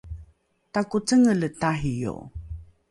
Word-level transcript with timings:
takocengele 0.71 1.49
tario 1.61 2.13